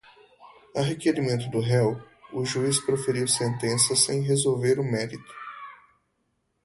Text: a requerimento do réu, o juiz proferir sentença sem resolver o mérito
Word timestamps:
a 0.75 0.81
requerimento 0.81 1.47
do 1.51 1.59
réu, 1.59 1.95
o 2.33 2.43
juiz 2.43 2.83
proferir 2.83 3.29
sentença 3.29 3.95
sem 3.95 4.23
resolver 4.23 4.79
o 4.79 4.83
mérito 4.83 5.31